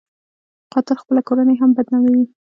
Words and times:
قاتل 0.73 0.95
خپله 1.01 1.21
کورنۍ 1.27 1.55
هم 1.61 1.69
بدناموي 1.77 2.23